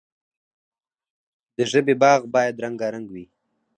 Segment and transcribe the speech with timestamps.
[1.57, 3.25] د ژبې باغ باید رنګارنګ وي.